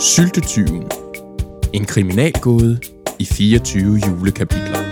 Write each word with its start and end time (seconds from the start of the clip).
Syltetyven. 0.00 0.88
En 1.72 1.84
kriminalgåde 1.84 2.80
i 3.18 3.24
24 3.24 3.98
julekapitler. 4.06 4.84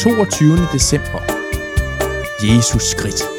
22. 0.00 0.56
december. 0.72 1.20
Jesus 2.42 2.82
skridt. 2.82 3.37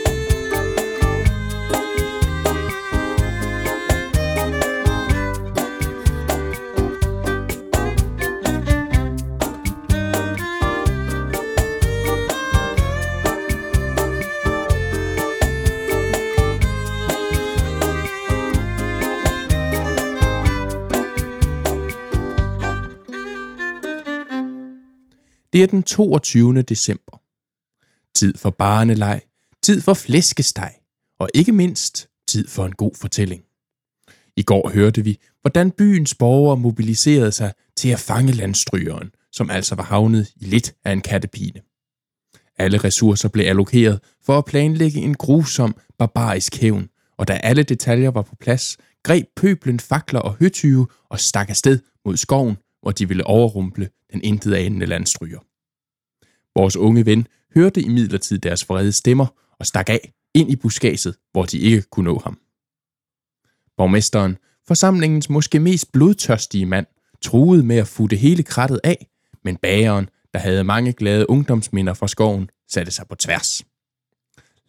Det 25.54 25.64
er 25.64 25.68
den 25.68 25.84
22. 25.84 26.62
december. 26.62 27.22
Tid 28.16 28.38
for 28.38 28.50
barneleg, 28.50 29.22
tid 29.64 29.82
for 29.82 29.94
flæskesteg, 29.94 30.74
og 31.20 31.30
ikke 31.34 31.52
mindst 31.52 32.10
tid 32.28 32.48
for 32.48 32.66
en 32.66 32.72
god 32.72 32.92
fortælling. 32.96 33.44
I 34.38 34.44
går 34.44 34.70
hørte 34.70 35.04
vi, 35.04 35.20
hvordan 35.42 35.72
byens 35.72 36.16
borgere 36.16 36.58
mobiliserede 36.58 37.32
sig 37.32 37.54
til 37.78 37.90
at 37.90 38.00
fange 38.00 38.32
landstrygeren, 38.32 39.12
som 39.32 39.50
altså 39.50 39.76
var 39.76 39.84
havnet 39.84 40.30
i 40.36 40.46
lidt 40.46 40.76
af 40.86 40.92
en 40.92 41.02
kattepine. 41.02 41.62
Alle 42.58 42.78
ressourcer 42.78 43.30
blev 43.30 43.46
allokeret 43.46 44.00
for 44.26 44.38
at 44.38 44.46
planlægge 44.46 45.00
en 45.00 45.16
grusom, 45.16 45.76
barbarisk 45.98 46.56
hævn, 46.56 46.90
og 47.18 47.28
da 47.28 47.34
alle 47.34 47.64
detaljer 47.64 48.12
var 48.12 48.22
på 48.22 48.36
plads, 48.36 48.78
greb 49.04 49.26
pøblen 49.36 49.80
fakler 49.80 50.20
og 50.20 50.36
høtyve 50.36 50.88
og 51.10 51.20
stak 51.20 51.50
afsted 51.50 51.80
mod 52.06 52.18
skoven, 52.18 52.58
hvor 52.82 52.92
de 52.92 53.08
ville 53.08 53.28
overrumple 53.28 53.90
den 54.14 54.22
intet 54.24 54.54
anende 54.54 54.86
landstryger. 54.86 55.40
Vores 56.56 56.76
unge 56.76 57.06
ven 57.06 57.28
hørte 57.56 57.82
imidlertid 57.82 58.40
deres 58.40 58.70
vrede 58.70 58.92
stemmer 58.92 59.28
og 59.60 59.66
stak 59.66 59.90
af 59.90 60.14
ind 60.34 60.52
i 60.52 60.56
buskaget, 60.56 61.16
hvor 61.32 61.46
de 61.46 61.60
ikke 61.60 61.82
kunne 61.82 62.06
nå 62.06 62.22
ham. 62.24 62.40
Borgmesteren, 63.78 64.38
forsamlingens 64.68 65.30
måske 65.30 65.60
mest 65.60 65.92
blodtørstige 65.92 66.66
mand, 66.66 66.86
truede 67.22 67.64
med 67.64 67.78
at 67.78 67.88
futte 67.88 68.16
hele 68.16 68.44
krattet 68.44 68.80
af, 68.84 69.08
men 69.44 69.58
bageren, 69.58 70.10
der 70.34 70.40
havde 70.40 70.64
mange 70.64 70.94
glade 70.94 71.30
ungdomsminder 71.30 71.94
fra 71.94 72.08
skoven, 72.08 72.50
satte 72.68 72.92
sig 72.92 73.08
på 73.08 73.16
tværs. 73.16 73.64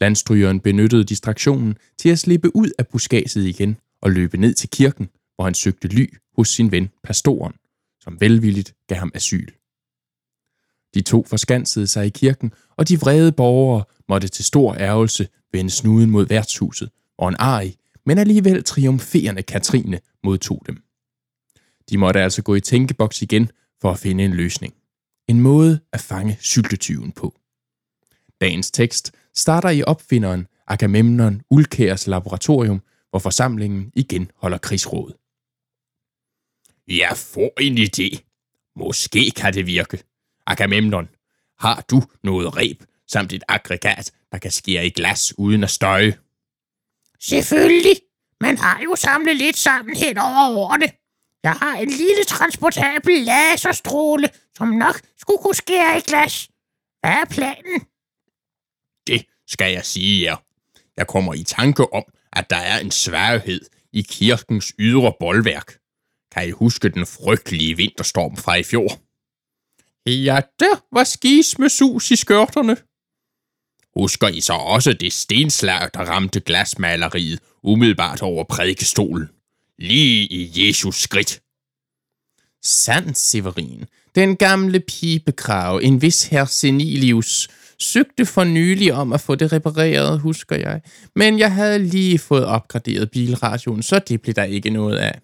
Landstrygeren 0.01 0.61
benyttede 0.61 1.05
distraktionen 1.05 1.77
til 1.99 2.09
at 2.09 2.19
slippe 2.19 2.57
ud 2.57 2.71
af 2.79 2.89
buskaget 2.89 3.37
igen 3.37 3.77
og 4.03 4.11
løbe 4.11 4.37
ned 4.37 4.55
til 4.55 4.69
kirken, 4.71 5.09
hvor 5.35 5.45
han 5.45 5.55
søgte 5.55 5.89
ly 5.89 6.15
hos 6.37 6.49
sin 6.49 6.73
ven, 6.73 6.91
pastoren, 7.05 7.53
som 8.11 8.21
velvilligt 8.21 8.75
gav 8.87 8.99
ham 8.99 9.11
asyl. 9.15 9.49
De 10.95 11.01
to 11.01 11.25
forskansede 11.29 11.87
sig 11.87 12.07
i 12.07 12.09
kirken, 12.09 12.53
og 12.77 12.89
de 12.89 13.01
vrede 13.01 13.33
borgere 13.33 13.85
måtte 14.09 14.29
til 14.29 14.45
stor 14.45 14.75
ærgelse 14.75 15.29
vende 15.53 15.71
snuden 15.71 16.11
mod 16.11 16.27
værtshuset, 16.27 16.91
og 17.19 17.29
en 17.29 17.37
arg, 17.39 17.67
men 18.07 18.19
alligevel 18.19 18.65
triumferende 18.65 19.43
Katrine 19.43 20.01
modtog 20.25 20.63
dem. 20.67 20.83
De 21.91 21.99
måtte 21.99 22.21
altså 22.21 22.43
gå 22.43 22.55
i 22.55 22.61
tænkeboks 22.61 23.23
igen 23.23 23.51
for 23.81 23.91
at 23.91 23.99
finde 23.99 24.25
en 24.25 24.35
løsning. 24.35 24.75
En 25.29 25.41
måde 25.41 25.81
at 25.93 26.01
fange 26.01 26.39
syltetyven 26.41 27.13
på. 27.13 27.35
Dagens 28.41 28.71
tekst 28.71 29.13
starter 29.35 29.71
i 29.71 29.83
opfinderen 29.83 30.47
Agamemnon 30.67 31.43
Ulkærs 31.51 32.07
laboratorium, 32.07 32.83
hvor 33.11 33.19
forsamlingen 33.19 33.93
igen 33.95 34.31
holder 34.37 34.59
krigsråd. 34.59 35.13
Jeg 36.91 37.17
får 37.17 37.61
en 37.61 37.79
idé. 37.79 38.19
Måske 38.77 39.31
kan 39.37 39.55
det 39.55 39.67
virke. 39.67 40.03
Agamemnon, 40.47 41.09
har 41.59 41.85
du 41.91 42.03
noget 42.23 42.57
reb 42.57 42.83
samt 43.07 43.33
et 43.33 43.45
aggregat, 43.49 44.13
der 44.33 44.39
kan 44.39 44.51
skære 44.51 44.87
i 44.87 44.91
glas 44.91 45.39
uden 45.39 45.65
at 45.65 45.71
støje? 45.71 46.19
Selvfølgelig. 47.21 47.97
Man 48.41 48.59
har 48.59 48.81
jo 48.85 48.97
samlet 48.97 49.37
lidt 49.37 49.57
sammen 49.57 49.97
hen 49.97 50.19
over 50.19 50.49
årene. 50.49 50.91
Jeg 51.43 51.53
har 51.53 51.77
en 51.77 51.89
lille 51.89 52.25
transportabel 52.25 53.23
laserstråle, 53.23 54.29
som 54.57 54.69
nok 54.69 55.01
skulle 55.19 55.39
kunne 55.43 55.55
skære 55.55 55.99
i 55.99 56.01
glas. 56.01 56.49
Hvad 57.01 57.11
er 57.11 57.25
planen? 57.31 57.81
Det 59.07 59.27
skal 59.47 59.73
jeg 59.73 59.85
sige 59.85 60.23
jer. 60.25 60.37
Jeg 60.97 61.07
kommer 61.07 61.35
i 61.35 61.43
tanke 61.43 61.93
om, 61.93 62.05
at 62.33 62.51
der 62.51 62.57
er 62.57 62.79
en 62.79 62.91
sværhed 62.91 63.61
i 63.93 64.03
kirkens 64.03 64.75
ydre 64.79 65.13
boldværk. 65.21 65.81
Kan 66.33 66.49
I 66.49 66.51
huske 66.51 66.89
den 66.89 67.07
frygtelige 67.07 67.77
vinterstorm 67.77 68.37
fra 68.37 68.55
i 68.55 68.63
fjor? 68.63 68.99
Ja, 70.11 70.41
der 70.61 70.85
var 70.93 71.05
skis 71.05 71.59
med 71.59 71.69
sus 71.69 72.11
i 72.11 72.17
skørterne. 72.17 72.77
Husker 73.97 74.29
I 74.29 74.41
så 74.41 74.53
også 74.53 74.93
det 74.93 75.13
stenslag, 75.13 75.89
der 75.95 76.01
ramte 76.01 76.41
glasmaleriet 76.41 77.41
umiddelbart 77.63 78.23
over 78.23 78.45
prædikestolen? 78.45 79.29
Lige 79.79 80.27
i 80.27 80.67
Jesus 80.67 80.97
skridt. 80.97 81.41
Sandt, 82.63 83.19
Severin. 83.19 83.85
Den 84.15 84.37
gamle 84.37 84.81
pibekrav, 84.81 85.81
en 85.83 86.03
vis 86.03 86.25
herr 86.25 86.45
Senilius, 86.45 87.49
søgte 87.79 88.27
for 88.27 88.45
nylig 88.45 88.93
om 88.93 89.13
at 89.13 89.21
få 89.21 89.35
det 89.35 89.53
repareret, 89.53 90.21
husker 90.21 90.57
jeg. 90.57 90.81
Men 91.17 91.39
jeg 91.39 91.55
havde 91.55 91.79
lige 91.79 92.19
fået 92.19 92.45
opgraderet 92.45 93.11
bilradioen, 93.11 93.83
så 93.83 93.99
det 93.99 94.23
blev 94.23 94.35
der 94.35 94.45
ikke 94.45 94.71
noget 94.71 94.97
af. 94.97 95.21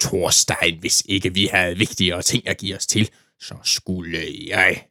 Thorstein, 0.00 0.78
hvis 0.80 1.02
ikke 1.08 1.34
vi 1.34 1.46
havde 1.52 1.78
vigtigere 1.78 2.22
ting 2.22 2.48
at 2.48 2.58
give 2.58 2.76
os 2.76 2.86
til, 2.86 3.10
så 3.40 3.54
skulle 3.64 4.18
jeg... 4.46 4.84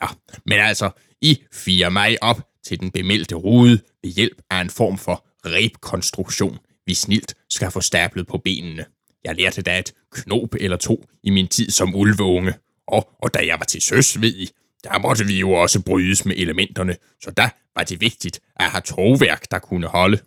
Nå, 0.00 0.08
men 0.46 0.58
altså, 0.58 0.90
I 1.20 1.42
firer 1.52 1.88
mig 1.88 2.22
op 2.22 2.48
til 2.64 2.80
den 2.80 2.90
bemeldte 2.90 3.34
rude 3.34 3.80
ved 4.02 4.10
hjælp 4.10 4.42
af 4.50 4.60
en 4.60 4.70
form 4.70 4.98
for 4.98 5.26
rebkonstruktion, 5.46 6.58
vi 6.86 6.94
snilt 6.94 7.34
skal 7.50 7.70
få 7.70 7.80
stablet 7.80 8.26
på 8.26 8.38
benene. 8.38 8.84
Jeg 9.24 9.34
lærte 9.34 9.62
da 9.62 9.78
et 9.78 9.94
knop 10.12 10.54
eller 10.60 10.76
to 10.76 11.04
i 11.22 11.30
min 11.30 11.48
tid 11.48 11.70
som 11.70 11.94
ulveunge, 11.94 12.54
og, 12.86 13.10
og 13.22 13.34
da 13.34 13.46
jeg 13.46 13.58
var 13.58 13.64
til 13.64 13.82
søs, 13.82 14.20
ved 14.20 14.34
I, 14.34 14.50
der 14.84 14.98
måtte 14.98 15.26
vi 15.26 15.38
jo 15.38 15.50
også 15.52 15.82
brydes 15.82 16.24
med 16.24 16.36
elementerne, 16.36 16.96
så 17.22 17.30
der 17.30 17.48
var 17.76 17.84
det 17.84 18.00
vigtigt 18.00 18.40
at 18.56 18.70
have 18.70 18.80
tovværk, 18.80 19.50
der 19.50 19.58
kunne 19.58 19.86
holde. 19.86 20.18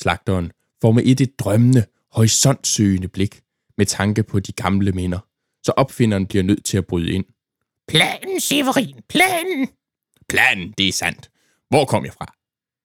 Slagteren 0.00 0.52
får 0.80 0.92
med 0.92 1.02
et 1.06 1.20
et 1.20 1.38
drømmende, 1.38 1.84
horisontsøgende 2.12 3.08
blik 3.08 3.40
med 3.78 3.86
tanke 3.86 4.22
på 4.22 4.40
de 4.40 4.52
gamle 4.52 4.92
minder 4.92 5.18
så 5.68 5.72
opfinderen 5.76 6.26
bliver 6.26 6.42
nødt 6.42 6.64
til 6.64 6.78
at 6.78 6.86
bryde 6.86 7.12
ind. 7.12 7.24
Planen, 7.88 8.40
Severin, 8.40 9.02
planen! 9.08 9.68
Planen, 10.28 10.74
det 10.78 10.88
er 10.88 10.92
sandt. 10.92 11.30
Hvor 11.68 11.84
kom 11.84 12.04
jeg 12.04 12.12
fra? 12.12 12.34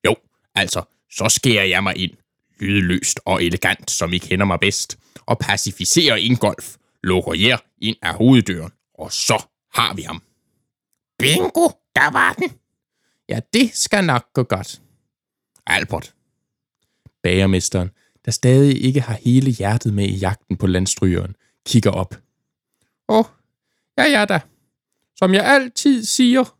Jo, 0.05 0.15
altså, 0.55 0.83
så 1.11 1.29
skærer 1.29 1.63
jeg 1.63 1.83
mig 1.83 1.97
ind, 1.97 2.11
lydløst 2.59 3.19
og 3.25 3.43
elegant, 3.43 3.91
som 3.91 4.13
I 4.13 4.17
kender 4.17 4.45
mig 4.45 4.59
bedst, 4.59 4.97
og 5.25 5.39
pacificerer 5.39 6.15
Ingolf, 6.15 6.75
lukker 7.03 7.33
jer 7.33 7.57
ind 7.81 7.95
af 8.01 8.13
hoveddøren, 8.13 8.71
og 8.93 9.11
så 9.11 9.43
har 9.73 9.93
vi 9.93 10.01
ham. 10.01 10.21
Bingo, 11.19 11.69
der 11.95 12.11
var 12.11 12.33
den. 12.33 12.51
Ja, 13.29 13.39
det 13.53 13.75
skal 13.75 14.03
nok 14.03 14.33
gå 14.33 14.43
godt. 14.43 14.81
Albert. 15.67 16.13
Bagermesteren, 17.23 17.89
der 18.25 18.31
stadig 18.31 18.83
ikke 18.83 19.01
har 19.01 19.19
hele 19.21 19.51
hjertet 19.51 19.93
med 19.93 20.05
i 20.05 20.15
jagten 20.15 20.57
på 20.57 20.67
landstrygeren, 20.67 21.35
kigger 21.65 21.91
op. 21.91 22.15
Åh, 23.09 23.19
oh, 23.19 23.25
ja 23.97 24.03
ja 24.03 24.25
da. 24.25 24.39
Som 25.15 25.33
jeg 25.33 25.45
altid 25.45 26.03
siger, 26.03 26.57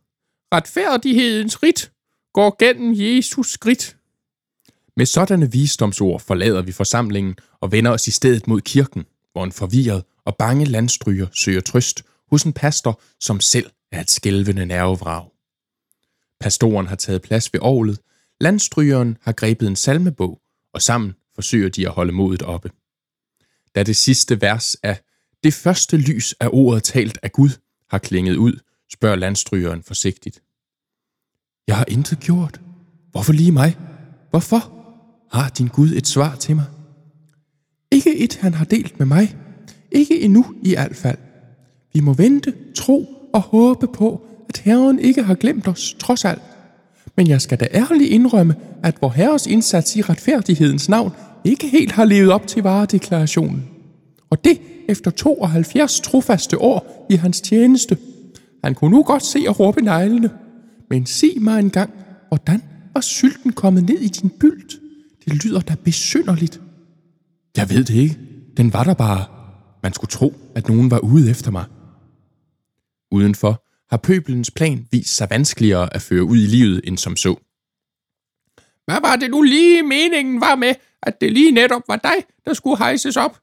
retfærdighedens 0.53 1.63
rit 1.63 1.91
går 2.33 2.55
gennem 2.59 2.93
Jesus 2.97 3.51
skridt. 3.51 3.97
Med 4.97 5.05
sådanne 5.05 5.51
visdomsord 5.51 6.19
forlader 6.19 6.61
vi 6.61 6.71
forsamlingen 6.71 7.35
og 7.61 7.71
vender 7.71 7.91
os 7.91 8.07
i 8.07 8.11
stedet 8.11 8.47
mod 8.47 8.61
kirken, 8.61 9.05
hvor 9.31 9.43
en 9.43 9.51
forvirret 9.51 10.03
og 10.25 10.35
bange 10.35 10.65
landstryger 10.65 11.27
søger 11.33 11.61
trøst 11.61 12.03
hos 12.31 12.43
en 12.43 12.53
pastor, 12.53 13.01
som 13.19 13.39
selv 13.39 13.71
er 13.91 14.01
et 14.01 14.11
skælvende 14.11 14.65
nervevrag. 14.65 15.25
Pastoren 16.39 16.87
har 16.87 16.95
taget 16.95 17.21
plads 17.21 17.53
ved 17.53 17.59
orlet, 17.63 17.99
landstrygeren 18.41 19.17
har 19.21 19.31
grebet 19.31 19.67
en 19.67 19.75
salmebog, 19.75 20.39
og 20.73 20.81
sammen 20.81 21.13
forsøger 21.35 21.69
de 21.69 21.87
at 21.87 21.93
holde 21.93 22.11
modet 22.11 22.41
oppe. 22.41 22.69
Da 23.75 23.83
det 23.83 23.95
sidste 23.95 24.41
vers 24.41 24.75
af 24.75 24.99
det 25.43 25.53
første 25.53 25.97
lys 25.97 26.35
af 26.39 26.49
ordet 26.51 26.83
talt 26.83 27.17
af 27.23 27.31
Gud 27.31 27.49
har 27.89 27.97
klinget 27.97 28.35
ud, 28.35 28.53
spørger 28.93 29.15
landstrygeren 29.15 29.83
forsigtigt. 29.83 30.41
Jeg 31.67 31.77
har 31.77 31.85
intet 31.87 32.19
gjort. 32.19 32.61
Hvorfor 33.11 33.33
lige 33.33 33.51
mig? 33.51 33.77
Hvorfor? 34.29 34.73
Har 35.31 35.49
din 35.49 35.67
Gud 35.67 35.89
et 35.89 36.07
svar 36.07 36.35
til 36.35 36.55
mig? 36.55 36.65
Ikke 37.91 38.17
et, 38.17 38.35
han 38.35 38.53
har 38.53 38.65
delt 38.65 38.99
med 38.99 39.05
mig. 39.05 39.37
Ikke 39.91 40.21
endnu 40.21 40.55
i 40.63 40.75
alt 40.75 40.95
fald. 40.95 41.17
Vi 41.93 41.99
må 41.99 42.13
vente, 42.13 42.53
tro 42.75 43.29
og 43.33 43.41
håbe 43.41 43.87
på, 43.87 44.27
at 44.49 44.57
Herren 44.57 44.99
ikke 44.99 45.23
har 45.23 45.35
glemt 45.35 45.67
os, 45.67 45.95
trods 45.99 46.25
alt. 46.25 46.41
Men 47.17 47.27
jeg 47.27 47.41
skal 47.41 47.59
da 47.59 47.67
ærligt 47.73 48.09
indrømme, 48.11 48.55
at 48.83 48.95
vor 49.01 49.09
Herres 49.09 49.47
indsats 49.47 49.95
i 49.95 50.01
retfærdighedens 50.01 50.89
navn 50.89 51.11
ikke 51.43 51.67
helt 51.67 51.91
har 51.91 52.05
levet 52.05 52.31
op 52.31 52.47
til 52.47 52.63
varedeklarationen. 52.63 53.69
Og 54.29 54.43
det 54.43 54.61
efter 54.89 55.11
72 55.11 56.01
trofaste 56.01 56.57
år 56.61 57.07
i 57.09 57.15
hans 57.15 57.41
tjeneste. 57.41 57.97
Han 58.63 58.75
kunne 58.75 58.91
nu 58.91 59.03
godt 59.03 59.23
se 59.23 59.45
og 59.47 59.59
råbe 59.59 59.81
neglene. 59.81 60.29
Men 60.89 61.05
sig 61.05 61.29
mig 61.41 61.59
engang, 61.59 61.93
hvordan 62.27 62.61
var 62.93 63.01
sylten 63.01 63.53
kommet 63.53 63.83
ned 63.83 63.99
i 63.99 64.07
din 64.07 64.29
bylt? 64.29 64.73
Det 65.25 65.45
lyder 65.45 65.59
da 65.59 65.75
besynderligt. 65.83 66.61
Jeg 67.57 67.69
ved 67.69 67.83
det 67.83 67.95
ikke. 67.95 68.19
Den 68.57 68.73
var 68.73 68.83
der 68.83 68.93
bare. 68.93 69.25
Man 69.83 69.93
skulle 69.93 70.09
tro, 70.09 70.33
at 70.55 70.67
nogen 70.67 70.91
var 70.91 70.99
ude 70.99 71.29
efter 71.29 71.51
mig. 71.51 71.65
Udenfor 73.11 73.62
har 73.93 73.97
pøbelens 73.97 74.51
plan 74.51 74.87
vist 74.91 75.15
sig 75.15 75.29
vanskeligere 75.29 75.95
at 75.95 76.01
føre 76.01 76.23
ud 76.23 76.37
i 76.37 76.47
livet 76.55 76.81
end 76.83 76.97
som 76.97 77.15
så. 77.15 77.33
Hvad 78.85 79.01
var 79.01 79.15
det 79.15 79.31
nu 79.31 79.41
lige 79.41 79.83
meningen 79.83 80.41
var 80.41 80.55
med, 80.55 80.75
at 81.03 81.21
det 81.21 81.33
lige 81.33 81.51
netop 81.51 81.81
var 81.87 81.95
dig, 81.95 82.15
der 82.45 82.53
skulle 82.53 82.77
hejses 82.77 83.17
op? 83.17 83.39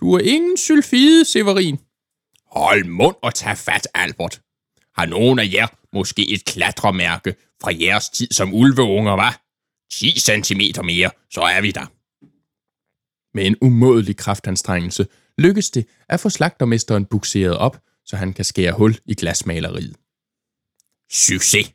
Du 0.00 0.12
er 0.12 0.20
ingen 0.20 0.56
sylfide, 0.56 1.24
Severin. 1.24 1.78
Hold 2.46 2.84
mund 2.84 3.16
og 3.22 3.34
tag 3.34 3.56
fat, 3.56 3.88
Albert. 3.94 4.40
Har 4.98 5.06
nogen 5.06 5.38
af 5.38 5.48
jer 5.52 5.66
måske 5.92 6.30
et 6.30 6.44
klatremærke 6.44 7.34
fra 7.62 7.70
jeres 7.80 8.08
tid 8.08 8.28
som 8.30 8.54
ulveunger, 8.54 9.12
var? 9.12 9.42
10 9.92 10.20
cm 10.20 10.60
mere, 10.84 11.10
så 11.30 11.40
er 11.40 11.60
vi 11.60 11.70
der. 11.70 11.86
Med 13.36 13.46
en 13.46 13.56
umådelig 13.60 14.16
kraftanstrengelse 14.16 15.06
lykkes 15.38 15.70
det 15.70 15.86
at 16.08 16.20
få 16.20 16.28
slagtermesteren 16.28 17.04
bukseret 17.04 17.56
op, 17.56 17.78
så 18.06 18.16
han 18.16 18.32
kan 18.32 18.44
skære 18.44 18.72
hul 18.72 18.98
i 19.06 19.14
glasmaleriet. 19.14 19.96
Succes! 21.12 21.72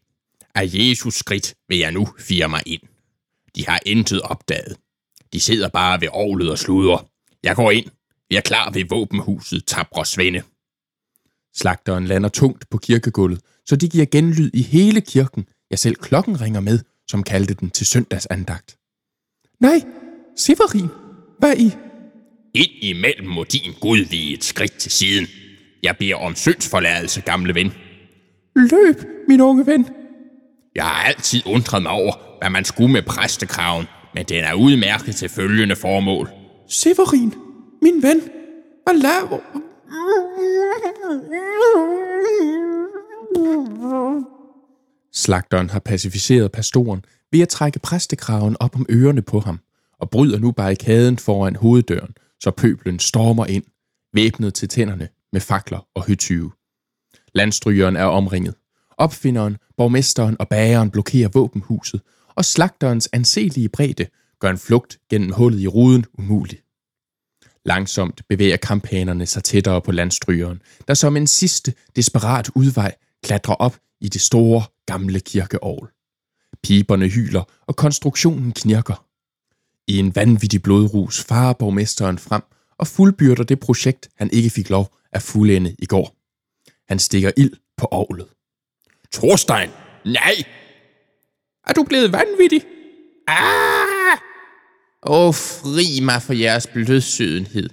Af 0.55 0.69
Jesus 0.73 1.15
skridt 1.15 1.55
vil 1.67 1.77
jeg 1.77 1.91
nu 1.91 2.07
fire 2.19 2.49
mig 2.49 2.61
ind. 2.65 2.81
De 3.55 3.65
har 3.67 3.79
intet 3.85 4.21
opdaget. 4.21 4.77
De 5.33 5.39
sidder 5.39 5.69
bare 5.69 6.01
ved 6.01 6.07
ovlet 6.11 6.51
og 6.51 6.59
sluder. 6.59 7.09
Jeg 7.43 7.55
går 7.55 7.71
ind. 7.71 7.85
Jeg 8.29 8.37
er 8.37 8.41
klar 8.41 8.71
ved 8.71 8.85
våbenhuset, 8.89 9.65
tabre 9.65 10.05
svende. 10.05 10.41
Slagteren 11.55 12.05
lander 12.05 12.29
tungt 12.29 12.69
på 12.69 12.77
kirkegulvet, 12.77 13.41
så 13.65 13.75
de 13.75 13.89
giver 13.89 14.05
genlyd 14.05 14.51
i 14.53 14.61
hele 14.61 15.01
kirken. 15.01 15.47
Ja, 15.71 15.75
selv 15.75 15.95
klokken 15.95 16.41
ringer 16.41 16.59
med, 16.59 16.79
som 17.07 17.23
kaldte 17.23 17.53
den 17.53 17.69
til 17.69 17.85
søndagsandagt. 17.85 18.77
Nej, 19.59 19.81
Severin, 20.37 20.87
hvad 21.39 21.57
I? 21.57 21.71
Ind 22.53 22.71
imellem 22.81 23.27
må 23.27 23.43
din 23.43 23.73
Gud 23.81 23.97
vige 23.97 24.33
et 24.33 24.43
skridt 24.43 24.73
til 24.73 24.91
siden. 24.91 25.27
Jeg 25.83 25.95
beder 25.99 26.15
om 26.15 26.35
syndsforladelse, 26.35 27.21
gamle 27.21 27.55
ven. 27.55 27.73
Løb, 28.55 28.95
min 29.27 29.41
unge 29.41 29.65
ven. 29.65 29.87
Jeg 30.75 30.83
har 30.83 31.03
altid 31.03 31.41
undret 31.45 31.81
mig 31.81 31.91
over, 31.91 32.13
hvad 32.41 32.49
man 32.49 32.65
skulle 32.65 32.91
med 32.91 33.01
præstekraven, 33.01 33.85
men 34.13 34.25
den 34.25 34.43
er 34.43 34.53
udmærket 34.53 35.15
til 35.15 35.29
følgende 35.29 35.75
formål. 35.75 36.29
Severin, 36.69 37.33
min 37.81 38.03
ven, 38.03 38.21
hvad 38.83 39.01
laver... 39.01 39.39
Slagteren 45.13 45.69
har 45.69 45.79
pacificeret 45.79 46.51
pastoren 46.51 47.05
ved 47.31 47.41
at 47.41 47.49
trække 47.49 47.79
præstekraven 47.79 48.57
op 48.59 48.75
om 48.75 48.85
ørerne 48.89 49.21
på 49.21 49.39
ham, 49.39 49.59
og 49.99 50.09
bryder 50.09 50.39
nu 50.39 50.51
barrikaden 50.51 51.17
foran 51.17 51.55
hoveddøren, 51.55 52.13
så 52.39 52.51
pøblen 52.51 52.99
stormer 52.99 53.45
ind, 53.45 53.63
væbnet 54.13 54.53
til 54.53 54.69
tænderne 54.69 55.09
med 55.33 55.41
fakler 55.41 55.87
og 55.95 56.05
høtyve. 56.07 56.51
Landstrygeren 57.33 57.95
er 57.95 58.03
omringet. 58.03 58.55
Opfinderen, 58.97 59.57
borgmesteren 59.77 60.35
og 60.39 60.47
bageren 60.49 60.91
blokerer 60.91 61.29
våbenhuset, 61.29 62.01
og 62.35 62.45
slagterens 62.45 63.09
anselige 63.13 63.69
bredde 63.69 64.07
gør 64.39 64.49
en 64.49 64.57
flugt 64.57 64.99
gennem 65.09 65.31
hullet 65.31 65.59
i 65.59 65.67
ruden 65.67 66.05
umulig. 66.17 66.59
Langsomt 67.65 68.21
bevæger 68.29 68.57
kampanerne 68.57 69.25
sig 69.25 69.43
tættere 69.43 69.81
på 69.81 69.91
landstrygeren, 69.91 70.61
der 70.87 70.93
som 70.93 71.17
en 71.17 71.27
sidste 71.27 71.73
desperat 71.95 72.49
udvej 72.55 72.95
klatrer 73.23 73.55
op 73.55 73.77
i 74.01 74.09
det 74.09 74.21
store, 74.21 74.63
gamle 74.85 75.19
kirkeovl. 75.19 75.91
Piberne 76.63 77.07
hyler, 77.07 77.43
og 77.67 77.75
konstruktionen 77.75 78.51
knirker. 78.51 79.05
I 79.87 79.97
en 79.97 80.15
vanvittig 80.15 80.61
blodrus 80.61 81.23
farer 81.23 81.53
borgmesteren 81.53 82.17
frem 82.17 82.43
og 82.79 82.87
fuldbyrder 82.87 83.43
det 83.43 83.59
projekt, 83.59 84.09
han 84.15 84.29
ikke 84.33 84.49
fik 84.49 84.69
lov 84.69 84.95
at 85.11 85.21
fuldende 85.21 85.75
i 85.79 85.85
går. 85.85 86.15
Han 86.87 86.99
stikker 86.99 87.31
ild 87.37 87.53
på 87.77 87.85
ovlet. 87.85 88.27
Thorstein, 89.13 89.69
nej! 90.05 90.43
Er 91.67 91.73
du 91.73 91.83
blevet 91.83 92.11
vanvittig? 92.11 92.61
Ah! 93.27 94.17
Åh, 95.03 95.33
fri 95.33 95.99
mig 96.01 96.21
for 96.21 96.33
jeres 96.33 96.67
blødsødenhed. 96.67 97.69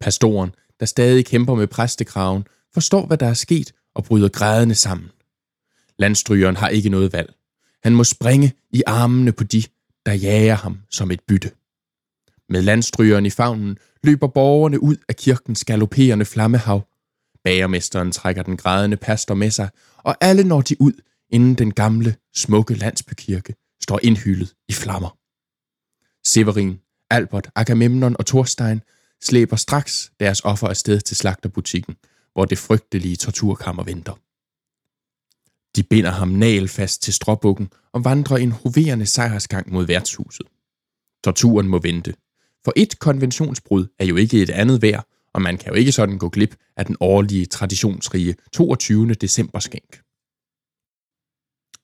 Pastoren, 0.00 0.50
der 0.80 0.86
stadig 0.86 1.26
kæmper 1.26 1.54
med 1.54 1.66
præstekraven, 1.66 2.44
forstår, 2.74 3.06
hvad 3.06 3.18
der 3.18 3.26
er 3.26 3.34
sket 3.34 3.72
og 3.94 4.04
bryder 4.04 4.28
grædende 4.28 4.74
sammen. 4.74 5.10
Landstrygeren 5.98 6.56
har 6.56 6.68
ikke 6.68 6.88
noget 6.88 7.12
valg. 7.12 7.32
Han 7.82 7.94
må 7.94 8.04
springe 8.04 8.52
i 8.70 8.82
armene 8.86 9.32
på 9.32 9.44
de, 9.44 9.62
der 10.06 10.12
jager 10.12 10.54
ham 10.54 10.78
som 10.90 11.10
et 11.10 11.20
bytte. 11.28 11.50
Med 12.50 12.62
landstrygeren 12.62 13.26
i 13.26 13.30
favnen 13.30 13.78
løber 14.02 14.26
borgerne 14.26 14.82
ud 14.82 14.96
af 15.08 15.16
kirkens 15.16 15.64
galopperende 15.64 16.24
flammehav. 16.24 16.88
Bagermesteren 17.44 18.12
trækker 18.12 18.42
den 18.42 18.56
grædende 18.56 18.96
pastor 18.96 19.34
med 19.34 19.50
sig, 19.50 19.70
og 19.96 20.16
alle 20.20 20.44
når 20.44 20.60
de 20.60 20.76
ud, 20.80 20.92
inden 21.30 21.54
den 21.54 21.74
gamle, 21.74 22.16
smukke 22.34 22.74
landsbykirke 22.74 23.54
står 23.82 24.00
indhyllet 24.02 24.54
i 24.68 24.72
flammer. 24.72 25.18
Severin, 26.26 26.80
Albert, 27.10 27.50
Agamemnon 27.54 28.16
og 28.18 28.26
Thorstein 28.26 28.80
slæber 29.22 29.56
straks 29.56 30.12
deres 30.20 30.40
offer 30.44 30.68
afsted 30.68 31.00
til 31.00 31.16
slagterbutikken, 31.16 31.96
hvor 32.32 32.44
det 32.44 32.58
frygtelige 32.58 33.16
torturkammer 33.16 33.84
venter. 33.84 34.14
De 35.76 35.82
binder 35.82 36.10
ham 36.10 36.28
nalfast 36.28 37.02
til 37.02 37.14
stråbukken 37.14 37.72
og 37.92 38.04
vandrer 38.04 38.36
en 38.36 38.52
hoverende 38.52 39.06
sejrsgang 39.06 39.72
mod 39.72 39.86
værtshuset. 39.86 40.46
Torturen 41.24 41.68
må 41.68 41.78
vente, 41.78 42.14
for 42.64 42.72
et 42.76 42.98
konventionsbrud 42.98 43.86
er 43.98 44.04
jo 44.04 44.16
ikke 44.16 44.42
et 44.42 44.50
andet 44.50 44.82
værd, 44.82 45.06
og 45.34 45.42
man 45.42 45.58
kan 45.58 45.68
jo 45.68 45.74
ikke 45.74 45.92
sådan 45.92 46.18
gå 46.18 46.28
glip 46.28 46.56
af 46.76 46.86
den 46.86 46.96
årlige 47.00 47.46
traditionsrige 47.46 48.36
22. 48.52 49.14
december 49.14 49.58
skænk. 49.58 50.00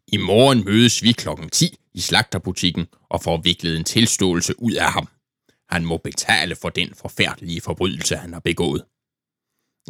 I 0.09 0.17
morgen 0.17 0.65
mødes 0.65 1.03
vi 1.03 1.13
klokken 1.13 1.51
10 1.51 1.77
i 1.95 2.01
slagterbutikken 2.01 2.87
og 3.11 3.23
får 3.23 3.41
viklet 3.43 3.77
en 3.77 3.85
tilståelse 3.85 4.63
ud 4.63 4.73
af 4.73 4.93
ham. 4.93 5.09
Han 5.69 5.85
må 5.85 5.97
betale 5.97 6.57
for 6.57 6.69
den 6.69 6.95
forfærdelige 6.95 7.61
forbrydelse, 7.61 8.17
han 8.17 8.33
har 8.33 8.41
begået. 8.41 8.85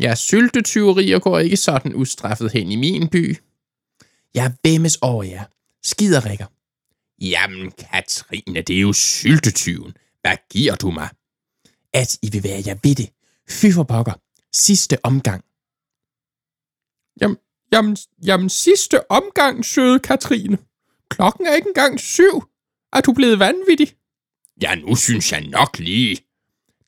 Ja, 0.00 0.14
syltetyverier 0.14 1.18
går 1.18 1.38
ikke 1.38 1.56
sådan 1.56 1.94
ustraffet 1.94 2.52
hen 2.52 2.72
i 2.72 2.76
min 2.76 3.08
by. 3.08 3.36
Jeg 4.34 4.52
vemmes 4.64 4.96
over 4.96 5.24
jer. 5.24 5.44
Skiderikker. 5.82 6.46
Jamen, 7.20 7.70
Katrine, 7.70 8.62
det 8.62 8.76
er 8.76 8.80
jo 8.80 8.92
syltetyven. 8.92 9.94
Hvad 10.26 10.36
giver 10.50 10.74
du 10.74 10.90
mig? 10.90 11.08
At 11.92 12.18
I 12.22 12.30
vil 12.32 12.44
være 12.44 12.62
jer 12.66 12.76
ved 12.82 12.94
det. 12.94 13.10
Fy 13.48 13.66
for 13.74 13.82
pokker. 13.82 14.12
Sidste 14.52 15.04
omgang. 15.04 15.44
Jamen, 17.20 17.36
jamen, 17.72 17.96
jamen, 18.24 18.48
sidste 18.48 19.10
omgang, 19.10 19.64
søde 19.64 19.98
Katrine. 19.98 20.58
Klokken 21.10 21.46
er 21.46 21.54
ikke 21.54 21.68
engang 21.68 22.00
syv. 22.00 22.42
Er 22.92 23.00
du 23.00 23.12
blevet 23.12 23.38
vanvittig? 23.38 23.96
Ja, 24.62 24.74
nu 24.74 24.96
synes 24.96 25.32
jeg 25.32 25.40
nok 25.40 25.78
lige. 25.78 26.16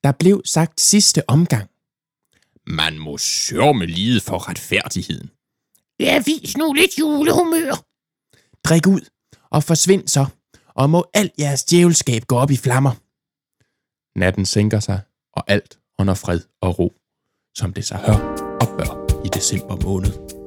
Der 0.04 0.12
blev 0.12 0.42
sagt 0.44 0.80
sidste 0.80 1.30
omgang. 1.30 1.70
Man 2.66 2.98
må 2.98 3.18
sørme 3.18 3.86
lide 3.86 4.20
for 4.20 4.48
retfærdigheden. 4.48 5.30
Ja, 6.00 6.22
vis 6.26 6.56
nu 6.56 6.72
lidt 6.72 6.98
julehumør. 6.98 7.84
Drik 8.64 8.86
ud 8.86 9.00
og 9.50 9.64
forsvind 9.64 10.08
så, 10.08 10.26
og 10.74 10.90
må 10.90 11.10
alt 11.14 11.32
jeres 11.38 11.64
djævelskab 11.64 12.22
gå 12.26 12.36
op 12.36 12.50
i 12.50 12.56
flammer. 12.56 13.07
Natten 14.18 14.46
sænker 14.46 14.80
sig, 14.80 15.00
og 15.32 15.44
alt 15.46 15.78
under 15.98 16.14
fred 16.14 16.40
og 16.62 16.78
ro, 16.78 16.92
som 17.56 17.72
det 17.72 17.84
sig 17.84 17.98
hør 17.98 18.18
og 18.60 18.68
bør 18.78 19.22
i 19.24 19.28
december 19.28 19.76
måned. 19.84 20.37